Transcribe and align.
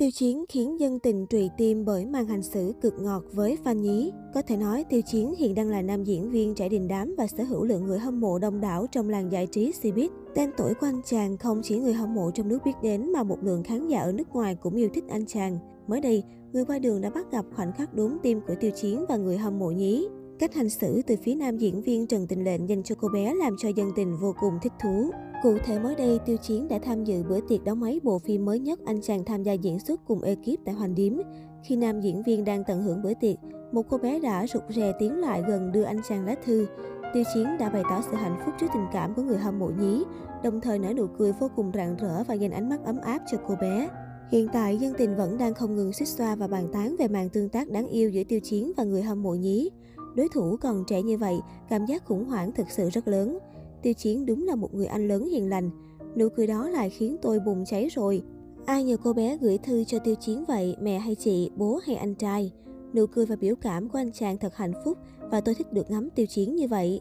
Tiêu 0.00 0.10
Chiến 0.10 0.44
khiến 0.48 0.80
dân 0.80 0.98
tình 0.98 1.26
trùy 1.26 1.50
tim 1.56 1.84
bởi 1.84 2.06
màn 2.06 2.26
hành 2.26 2.42
xử 2.42 2.72
cực 2.80 2.94
ngọt 3.00 3.24
với 3.32 3.58
fan 3.64 3.74
nhí. 3.74 4.12
Có 4.34 4.42
thể 4.42 4.56
nói, 4.56 4.84
Tiêu 4.84 5.00
Chiến 5.02 5.34
hiện 5.38 5.54
đang 5.54 5.68
là 5.68 5.82
nam 5.82 6.04
diễn 6.04 6.30
viên 6.30 6.54
trẻ 6.54 6.68
đình 6.68 6.88
đám 6.88 7.14
và 7.18 7.26
sở 7.26 7.44
hữu 7.44 7.64
lượng 7.64 7.86
người 7.86 7.98
hâm 7.98 8.20
mộ 8.20 8.38
đông 8.38 8.60
đảo 8.60 8.86
trong 8.92 9.08
làng 9.08 9.32
giải 9.32 9.46
trí 9.46 9.70
Cbiz. 9.70 10.08
Tên 10.34 10.50
tuổi 10.56 10.74
của 10.74 10.86
anh 10.86 11.00
chàng 11.04 11.36
không 11.36 11.60
chỉ 11.62 11.78
người 11.78 11.92
hâm 11.92 12.14
mộ 12.14 12.30
trong 12.30 12.48
nước 12.48 12.58
biết 12.64 12.72
đến 12.82 13.12
mà 13.12 13.22
một 13.22 13.38
lượng 13.42 13.62
khán 13.62 13.88
giả 13.88 14.00
ở 14.00 14.12
nước 14.12 14.28
ngoài 14.32 14.54
cũng 14.54 14.74
yêu 14.74 14.88
thích 14.94 15.04
anh 15.08 15.26
chàng. 15.26 15.58
Mới 15.86 16.00
đây, 16.00 16.22
người 16.52 16.64
qua 16.64 16.78
đường 16.78 17.00
đã 17.00 17.10
bắt 17.10 17.32
gặp 17.32 17.44
khoảnh 17.56 17.72
khắc 17.72 17.94
đốn 17.94 18.18
tim 18.22 18.40
của 18.46 18.54
Tiêu 18.60 18.70
Chiến 18.70 19.04
và 19.08 19.16
người 19.16 19.38
hâm 19.38 19.58
mộ 19.58 19.70
nhí. 19.70 20.06
Cách 20.38 20.54
hành 20.54 20.70
xử 20.70 21.02
từ 21.06 21.16
phía 21.24 21.34
nam 21.34 21.58
diễn 21.58 21.82
viên 21.82 22.06
Trần 22.06 22.26
Tình 22.26 22.44
Lệnh 22.44 22.68
dành 22.68 22.82
cho 22.82 22.94
cô 22.94 23.08
bé 23.08 23.34
làm 23.34 23.56
cho 23.58 23.68
dân 23.68 23.90
tình 23.96 24.16
vô 24.20 24.34
cùng 24.40 24.54
thích 24.62 24.72
thú. 24.82 25.10
Cụ 25.42 25.58
thể 25.64 25.78
mới 25.78 25.94
đây, 25.94 26.18
Tiêu 26.26 26.36
Chiến 26.36 26.68
đã 26.68 26.78
tham 26.78 27.04
dự 27.04 27.22
bữa 27.22 27.40
tiệc 27.40 27.64
đóng 27.64 27.80
máy 27.80 28.00
bộ 28.02 28.18
phim 28.18 28.44
mới 28.44 28.58
nhất 28.58 28.80
anh 28.84 29.00
chàng 29.02 29.24
tham 29.24 29.42
gia 29.42 29.52
diễn 29.52 29.78
xuất 29.78 30.00
cùng 30.06 30.22
ekip 30.22 30.60
tại 30.64 30.74
Hoành 30.74 30.94
Điếm. 30.94 31.12
Khi 31.64 31.76
nam 31.76 32.00
diễn 32.00 32.22
viên 32.22 32.44
đang 32.44 32.64
tận 32.64 32.82
hưởng 32.82 33.02
bữa 33.02 33.14
tiệc, 33.14 33.36
một 33.72 33.82
cô 33.88 33.98
bé 33.98 34.20
đã 34.20 34.46
rụt 34.46 34.62
rè 34.68 34.92
tiến 34.98 35.20
lại 35.20 35.42
gần 35.48 35.72
đưa 35.72 35.82
anh 35.82 36.00
chàng 36.08 36.24
lá 36.24 36.34
thư. 36.44 36.66
Tiêu 37.14 37.24
Chiến 37.34 37.46
đã 37.58 37.70
bày 37.70 37.82
tỏ 37.90 38.02
sự 38.10 38.16
hạnh 38.16 38.40
phúc 38.44 38.54
trước 38.60 38.66
tình 38.74 38.86
cảm 38.92 39.14
của 39.14 39.22
người 39.22 39.38
hâm 39.38 39.58
mộ 39.58 39.70
nhí, 39.80 40.04
đồng 40.42 40.60
thời 40.60 40.78
nở 40.78 40.92
nụ 40.92 41.06
cười 41.18 41.32
vô 41.32 41.50
cùng 41.56 41.70
rạng 41.74 41.96
rỡ 41.96 42.24
và 42.28 42.34
dành 42.34 42.50
ánh 42.50 42.68
mắt 42.68 42.84
ấm 42.84 42.98
áp 43.00 43.22
cho 43.30 43.38
cô 43.48 43.54
bé. 43.60 43.88
Hiện 44.32 44.48
tại, 44.52 44.78
dân 44.78 44.94
tình 44.98 45.16
vẫn 45.16 45.38
đang 45.38 45.54
không 45.54 45.76
ngừng 45.76 45.92
xích 45.92 46.08
xoa 46.08 46.34
và 46.34 46.46
bàn 46.46 46.68
tán 46.72 46.96
về 46.98 47.08
màn 47.08 47.28
tương 47.28 47.48
tác 47.48 47.70
đáng 47.70 47.86
yêu 47.86 48.10
giữa 48.10 48.24
Tiêu 48.24 48.40
Chiến 48.40 48.72
và 48.76 48.84
người 48.84 49.02
hâm 49.02 49.22
mộ 49.22 49.34
nhí. 49.34 49.70
Đối 50.14 50.28
thủ 50.34 50.56
còn 50.60 50.84
trẻ 50.86 51.02
như 51.02 51.18
vậy, 51.18 51.40
cảm 51.68 51.86
giác 51.86 52.04
khủng 52.04 52.24
hoảng 52.24 52.52
thực 52.52 52.70
sự 52.70 52.90
rất 52.90 53.08
lớn. 53.08 53.38
Tiêu 53.82 53.92
Chiến 53.92 54.26
đúng 54.26 54.42
là 54.46 54.54
một 54.54 54.74
người 54.74 54.86
anh 54.86 55.08
lớn 55.08 55.28
hiền 55.28 55.48
lành. 55.48 55.70
Nụ 56.16 56.28
cười 56.28 56.46
đó 56.46 56.68
lại 56.68 56.90
khiến 56.90 57.16
tôi 57.22 57.40
bùng 57.40 57.64
cháy 57.64 57.88
rồi. 57.88 58.22
Ai 58.66 58.84
nhờ 58.84 58.96
cô 58.96 59.12
bé 59.12 59.36
gửi 59.36 59.58
thư 59.58 59.84
cho 59.84 59.98
Tiêu 59.98 60.14
Chiến 60.14 60.44
vậy, 60.48 60.76
mẹ 60.80 60.98
hay 60.98 61.14
chị, 61.14 61.50
bố 61.56 61.80
hay 61.86 61.96
anh 61.96 62.14
trai? 62.14 62.52
Nụ 62.94 63.06
cười 63.06 63.26
và 63.26 63.36
biểu 63.36 63.54
cảm 63.56 63.88
của 63.88 63.98
anh 63.98 64.12
chàng 64.12 64.38
thật 64.38 64.56
hạnh 64.56 64.72
phúc 64.84 64.98
và 65.30 65.40
tôi 65.40 65.54
thích 65.54 65.72
được 65.72 65.90
ngắm 65.90 66.10
Tiêu 66.10 66.26
Chiến 66.26 66.56
như 66.56 66.68
vậy. 66.68 67.00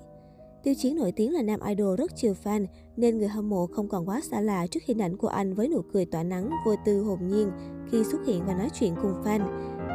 Tiêu 0.63 0.73
Chiến 0.75 0.95
nổi 0.95 1.11
tiếng 1.11 1.33
là 1.33 1.41
nam 1.41 1.59
idol 1.67 1.95
rất 1.95 2.11
chiều 2.15 2.33
fan, 2.43 2.65
nên 2.97 3.17
người 3.17 3.27
hâm 3.27 3.49
mộ 3.49 3.67
không 3.67 3.87
còn 3.87 4.09
quá 4.09 4.21
xa 4.21 4.41
lạ 4.41 4.67
trước 4.67 4.83
hình 4.85 5.01
ảnh 5.01 5.17
của 5.17 5.27
anh 5.27 5.53
với 5.53 5.67
nụ 5.67 5.81
cười 5.93 6.05
tỏa 6.05 6.23
nắng, 6.23 6.49
vô 6.65 6.75
tư 6.85 7.01
hồn 7.01 7.19
nhiên 7.27 7.51
khi 7.91 8.03
xuất 8.03 8.25
hiện 8.27 8.41
và 8.47 8.53
nói 8.53 8.69
chuyện 8.73 8.93
cùng 9.01 9.13
fan. 9.23 9.41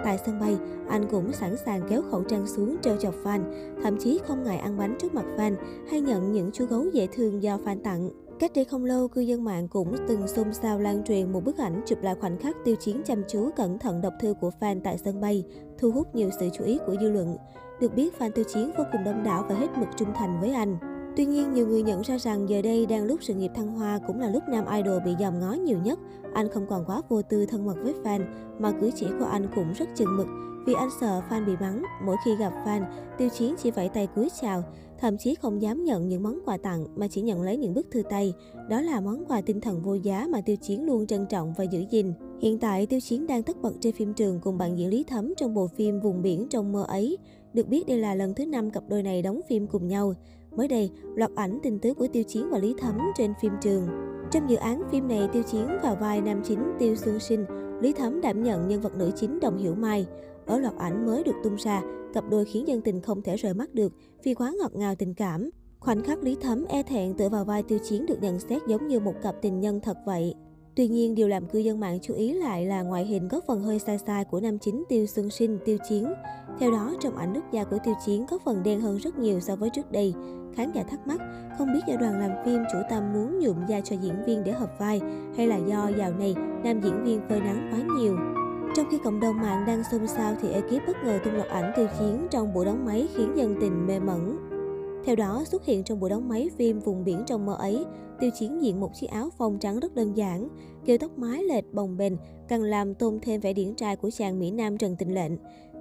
Tại 0.04 0.18
sân 0.26 0.40
bay, 0.40 0.56
anh 0.88 1.06
cũng 1.10 1.32
sẵn 1.32 1.56
sàng 1.56 1.80
kéo 1.88 2.02
khẩu 2.10 2.22
trang 2.22 2.46
xuống 2.46 2.76
trêu 2.82 2.96
chọc 2.96 3.14
fan, 3.24 3.40
thậm 3.82 3.96
chí 3.98 4.20
không 4.26 4.44
ngại 4.44 4.58
ăn 4.58 4.78
bánh 4.78 4.96
trước 4.98 5.14
mặt 5.14 5.24
fan 5.36 5.54
hay 5.90 6.00
nhận 6.00 6.32
những 6.32 6.50
chú 6.52 6.66
gấu 6.66 6.84
dễ 6.92 7.06
thương 7.06 7.42
do 7.42 7.58
fan 7.64 7.80
tặng. 7.84 8.10
Cách 8.40 8.50
đây 8.54 8.64
không 8.64 8.84
lâu, 8.84 9.08
cư 9.08 9.20
dân 9.20 9.44
mạng 9.44 9.68
cũng 9.68 9.96
từng 10.08 10.28
xôn 10.28 10.54
xao 10.54 10.78
lan 10.78 11.04
truyền 11.04 11.32
một 11.32 11.44
bức 11.44 11.58
ảnh 11.58 11.82
chụp 11.86 11.98
lại 12.02 12.14
khoảnh 12.20 12.38
khắc 12.38 12.56
tiêu 12.64 12.76
chiến 12.76 13.02
chăm 13.04 13.22
chú 13.28 13.50
cẩn 13.56 13.78
thận 13.78 14.00
đọc 14.00 14.12
thư 14.20 14.34
của 14.40 14.50
fan 14.60 14.80
tại 14.84 14.98
sân 14.98 15.20
bay, 15.20 15.44
thu 15.78 15.90
hút 15.90 16.14
nhiều 16.14 16.30
sự 16.40 16.48
chú 16.58 16.64
ý 16.64 16.78
của 16.86 16.94
dư 17.00 17.10
luận. 17.10 17.36
Được 17.80 17.94
biết, 17.94 18.14
fan 18.18 18.30
tiêu 18.30 18.44
chiến 18.54 18.70
vô 18.78 18.84
cùng 18.92 19.04
đông 19.04 19.22
đảo 19.22 19.44
và 19.48 19.54
hết 19.54 19.68
mực 19.78 19.88
trung 19.96 20.08
thành 20.14 20.40
với 20.40 20.52
anh. 20.54 20.93
Tuy 21.16 21.24
nhiên, 21.26 21.52
nhiều 21.52 21.66
người 21.66 21.82
nhận 21.82 22.02
ra 22.02 22.18
rằng 22.18 22.48
giờ 22.48 22.62
đây 22.62 22.86
đang 22.86 23.04
lúc 23.04 23.22
sự 23.22 23.34
nghiệp 23.34 23.50
thăng 23.54 23.68
hoa 23.68 24.00
cũng 24.06 24.20
là 24.20 24.30
lúc 24.30 24.42
nam 24.48 24.64
idol 24.76 25.02
bị 25.04 25.14
dòm 25.20 25.40
ngó 25.40 25.52
nhiều 25.52 25.78
nhất. 25.84 25.98
Anh 26.32 26.48
không 26.48 26.66
còn 26.66 26.84
quá 26.86 27.02
vô 27.08 27.22
tư 27.22 27.46
thân 27.46 27.66
mật 27.66 27.76
với 27.82 27.94
fan, 28.04 28.20
mà 28.58 28.72
cử 28.80 28.90
chỉ 28.94 29.06
của 29.18 29.24
anh 29.24 29.46
cũng 29.54 29.72
rất 29.72 29.88
chừng 29.94 30.16
mực. 30.16 30.26
Vì 30.66 30.74
anh 30.74 30.88
sợ 31.00 31.22
fan 31.30 31.46
bị 31.46 31.52
mắng, 31.60 31.82
mỗi 32.04 32.16
khi 32.24 32.36
gặp 32.36 32.52
fan, 32.64 32.84
Tiêu 33.18 33.28
Chiến 33.28 33.54
chỉ 33.62 33.70
vẫy 33.70 33.88
tay 33.88 34.08
cúi 34.14 34.28
chào, 34.40 34.62
thậm 35.00 35.18
chí 35.18 35.34
không 35.34 35.62
dám 35.62 35.84
nhận 35.84 36.08
những 36.08 36.22
món 36.22 36.38
quà 36.44 36.56
tặng 36.56 36.86
mà 36.96 37.08
chỉ 37.08 37.22
nhận 37.22 37.42
lấy 37.42 37.56
những 37.56 37.74
bức 37.74 37.86
thư 37.90 38.02
tay. 38.10 38.34
Đó 38.68 38.80
là 38.80 39.00
món 39.00 39.24
quà 39.24 39.40
tinh 39.40 39.60
thần 39.60 39.82
vô 39.82 39.94
giá 39.94 40.26
mà 40.30 40.40
Tiêu 40.40 40.56
Chiến 40.56 40.86
luôn 40.86 41.06
trân 41.06 41.26
trọng 41.26 41.54
và 41.56 41.64
giữ 41.64 41.84
gìn. 41.90 42.12
Hiện 42.40 42.58
tại, 42.58 42.86
Tiêu 42.86 43.00
Chiến 43.00 43.26
đang 43.26 43.42
tất 43.42 43.62
bật 43.62 43.72
trên 43.80 43.94
phim 43.94 44.14
trường 44.14 44.40
cùng 44.40 44.58
bạn 44.58 44.78
diễn 44.78 44.88
Lý 44.88 45.04
Thấm 45.04 45.34
trong 45.36 45.54
bộ 45.54 45.66
phim 45.66 46.00
Vùng 46.00 46.22
biển 46.22 46.46
trong 46.50 46.72
mơ 46.72 46.84
ấy. 46.88 47.18
Được 47.52 47.68
biết 47.68 47.86
đây 47.86 47.98
là 47.98 48.14
lần 48.14 48.34
thứ 48.34 48.46
năm 48.46 48.70
cặp 48.70 48.82
đôi 48.88 49.02
này 49.02 49.22
đóng 49.22 49.40
phim 49.48 49.66
cùng 49.66 49.88
nhau. 49.88 50.14
Mới 50.56 50.68
đây, 50.68 50.90
loạt 51.14 51.30
ảnh 51.34 51.58
tình 51.62 51.78
tứ 51.78 51.94
của 51.94 52.06
Tiêu 52.12 52.22
Chiến 52.22 52.50
và 52.50 52.58
Lý 52.58 52.74
Thấm 52.78 52.98
trên 53.16 53.32
phim 53.40 53.52
trường. 53.60 53.88
Trong 54.30 54.50
dự 54.50 54.56
án 54.56 54.82
phim 54.90 55.08
này, 55.08 55.28
Tiêu 55.32 55.42
Chiến 55.42 55.66
vào 55.82 55.96
vai 56.00 56.20
nam 56.20 56.42
chính 56.44 56.58
Tiêu 56.78 56.96
Xuân 56.96 57.20
Sinh, 57.20 57.44
Lý 57.80 57.92
Thấm 57.92 58.20
đảm 58.20 58.42
nhận 58.42 58.68
nhân 58.68 58.80
vật 58.80 58.96
nữ 58.96 59.10
chính 59.16 59.40
Đồng 59.40 59.58
Hiểu 59.58 59.74
Mai. 59.74 60.06
Ở 60.46 60.58
loạt 60.58 60.74
ảnh 60.78 61.06
mới 61.06 61.24
được 61.24 61.34
tung 61.44 61.56
ra, 61.56 61.82
cặp 62.14 62.24
đôi 62.30 62.44
khiến 62.44 62.68
dân 62.68 62.80
tình 62.80 63.00
không 63.00 63.22
thể 63.22 63.36
rời 63.36 63.54
mắt 63.54 63.74
được 63.74 63.92
vì 64.24 64.34
quá 64.34 64.52
ngọt 64.58 64.74
ngào 64.74 64.94
tình 64.94 65.14
cảm. 65.14 65.50
Khoảnh 65.80 66.02
khắc 66.02 66.22
Lý 66.22 66.36
Thấm 66.40 66.64
e 66.68 66.82
thẹn 66.82 67.14
tựa 67.14 67.28
vào 67.28 67.44
vai 67.44 67.62
Tiêu 67.62 67.78
Chiến 67.84 68.06
được 68.06 68.22
nhận 68.22 68.40
xét 68.40 68.62
giống 68.68 68.88
như 68.88 69.00
một 69.00 69.14
cặp 69.22 69.34
tình 69.42 69.60
nhân 69.60 69.80
thật 69.80 69.96
vậy. 70.06 70.34
Tuy 70.76 70.88
nhiên, 70.88 71.14
điều 71.14 71.28
làm 71.28 71.46
cư 71.46 71.58
dân 71.58 71.80
mạng 71.80 71.98
chú 72.02 72.14
ý 72.14 72.32
lại 72.32 72.66
là 72.66 72.82
ngoại 72.82 73.04
hình 73.04 73.28
có 73.28 73.40
phần 73.46 73.62
hơi 73.62 73.78
sai 73.78 73.98
sai 73.98 74.24
của 74.24 74.40
nam 74.40 74.58
chính 74.58 74.84
Tiêu 74.88 75.06
Xuân 75.06 75.30
Sinh, 75.30 75.58
Tiêu 75.64 75.78
Chiến. 75.88 76.06
Theo 76.58 76.70
đó, 76.70 76.92
trong 77.00 77.16
ảnh 77.16 77.32
nước 77.32 77.40
da 77.52 77.64
của 77.64 77.78
Tiêu 77.84 77.94
Chiến 78.06 78.26
có 78.26 78.38
phần 78.44 78.62
đen 78.62 78.80
hơn 78.80 78.96
rất 78.96 79.18
nhiều 79.18 79.40
so 79.40 79.56
với 79.56 79.70
trước 79.70 79.92
đây. 79.92 80.14
Khán 80.56 80.72
giả 80.72 80.82
thắc 80.82 81.06
mắc, 81.06 81.20
không 81.58 81.72
biết 81.72 81.80
do 81.88 81.96
đoàn 81.96 82.20
làm 82.20 82.30
phim 82.44 82.62
chủ 82.72 82.78
tâm 82.90 83.12
muốn 83.12 83.38
nhuộm 83.38 83.66
da 83.68 83.80
cho 83.80 83.96
diễn 83.96 84.14
viên 84.26 84.44
để 84.44 84.52
hợp 84.52 84.78
vai, 84.78 85.00
hay 85.36 85.46
là 85.46 85.56
do 85.56 85.88
dạo 85.88 86.12
này 86.18 86.34
nam 86.64 86.80
diễn 86.80 87.04
viên 87.04 87.20
phơi 87.28 87.40
nắng 87.40 87.68
quá 87.72 87.96
nhiều. 87.98 88.16
Trong 88.76 88.86
khi 88.90 88.98
cộng 89.04 89.20
đồng 89.20 89.36
mạng 89.36 89.64
đang 89.66 89.84
xôn 89.84 90.06
xao 90.06 90.34
thì 90.42 90.48
ekip 90.48 90.86
bất 90.86 90.96
ngờ 91.04 91.18
tung 91.24 91.34
loạt 91.34 91.48
ảnh 91.48 91.72
Tiêu 91.76 91.86
Chiến 91.98 92.26
trong 92.30 92.54
buổi 92.54 92.64
đóng 92.64 92.84
máy 92.84 93.08
khiến 93.14 93.32
dân 93.36 93.56
tình 93.60 93.86
mê 93.86 94.00
mẩn. 94.00 94.53
Theo 95.04 95.16
đó, 95.16 95.44
xuất 95.46 95.64
hiện 95.64 95.84
trong 95.84 96.00
buổi 96.00 96.10
đóng 96.10 96.28
máy 96.28 96.50
phim 96.56 96.80
Vùng 96.80 97.04
biển 97.04 97.22
trong 97.26 97.46
mơ 97.46 97.54
ấy, 97.58 97.84
Tiêu 98.20 98.30
Chiến 98.38 98.62
diện 98.62 98.80
một 98.80 98.90
chiếc 98.94 99.06
áo 99.06 99.30
phông 99.38 99.58
trắng 99.58 99.80
rất 99.80 99.94
đơn 99.94 100.16
giản, 100.16 100.48
kiểu 100.84 100.98
tóc 100.98 101.18
mái 101.18 101.44
lệch 101.44 101.74
bồng 101.74 101.96
bềnh, 101.96 102.12
càng 102.48 102.62
làm 102.62 102.94
tôn 102.94 103.18
thêm 103.22 103.40
vẻ 103.40 103.52
điển 103.52 103.74
trai 103.74 103.96
của 103.96 104.10
chàng 104.10 104.38
Mỹ 104.38 104.50
Nam 104.50 104.78
Trần 104.78 104.96
Tình 104.96 105.14
Lệnh. 105.14 105.32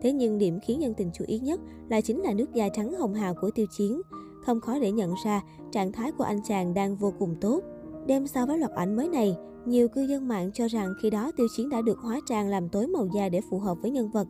Thế 0.01 0.11
nhưng 0.11 0.37
điểm 0.37 0.59
khiến 0.59 0.79
nhân 0.79 0.93
tình 0.93 1.09
chú 1.13 1.25
ý 1.27 1.39
nhất 1.39 1.59
là 1.89 2.01
chính 2.01 2.21
là 2.21 2.33
nước 2.33 2.53
da 2.53 2.69
trắng 2.69 2.93
hồng 2.93 3.13
hào 3.13 3.33
của 3.41 3.51
Tiêu 3.51 3.65
Chiến. 3.77 4.01
Không 4.45 4.61
khó 4.61 4.79
để 4.79 4.91
nhận 4.91 5.13
ra, 5.25 5.41
trạng 5.71 5.91
thái 5.91 6.11
của 6.11 6.23
anh 6.23 6.39
chàng 6.47 6.73
đang 6.73 6.95
vô 6.95 7.13
cùng 7.19 7.35
tốt. 7.41 7.61
Đem 8.07 8.27
so 8.27 8.45
với 8.45 8.57
loạt 8.57 8.71
ảnh 8.71 8.95
mới 8.95 9.07
này, 9.07 9.35
nhiều 9.65 9.87
cư 9.87 10.01
dân 10.01 10.27
mạng 10.27 10.51
cho 10.53 10.67
rằng 10.67 10.93
khi 11.01 11.09
đó 11.09 11.31
Tiêu 11.37 11.47
Chiến 11.57 11.69
đã 11.69 11.81
được 11.81 11.99
hóa 11.99 12.19
trang 12.29 12.47
làm 12.47 12.69
tối 12.69 12.87
màu 12.87 13.07
da 13.15 13.29
để 13.29 13.41
phù 13.49 13.59
hợp 13.59 13.77
với 13.81 13.91
nhân 13.91 14.09
vật. 14.09 14.27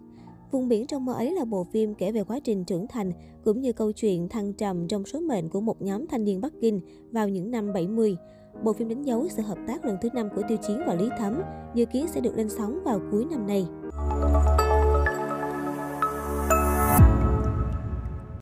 Vùng 0.54 0.68
biển 0.68 0.88
trong 0.88 1.06
mơ 1.06 1.14
ấy 1.14 1.32
là 1.32 1.46
bộ 1.46 1.64
phim 1.64 1.94
kể 1.94 2.12
về 2.12 2.24
quá 2.24 2.40
trình 2.40 2.66
trưởng 2.66 2.88
thành 2.88 3.12
cũng 3.44 3.62
như 3.62 3.74
câu 3.74 3.92
chuyện 3.92 4.30
thăng 4.30 4.54
trầm 4.54 4.88
trong 4.88 5.06
số 5.06 5.20
mệnh 5.20 5.50
của 5.50 5.62
một 5.62 5.82
nhóm 5.82 6.08
thanh 6.08 6.24
niên 6.24 6.42
Bắc 6.42 6.54
Kinh 6.62 6.82
vào 7.12 7.30
những 7.30 7.52
năm 7.52 7.74
70. 7.74 8.18
Bộ 8.64 8.74
phim 8.74 8.90
đánh 8.90 9.04
dấu 9.04 9.28
sự 9.30 9.42
hợp 9.42 9.58
tác 9.68 9.86
lần 9.86 9.98
thứ 10.02 10.10
năm 10.14 10.30
của 10.36 10.42
Tiêu 10.48 10.58
Chiến 10.68 10.80
và 10.88 10.96
Lý 10.96 11.10
Thấm, 11.20 11.42
dự 11.76 11.86
kiến 11.86 12.08
sẽ 12.08 12.22
được 12.22 12.38
lên 12.38 12.50
sóng 12.50 12.80
vào 12.84 13.00
cuối 13.12 13.26
năm 13.32 13.48
nay. 13.48 13.66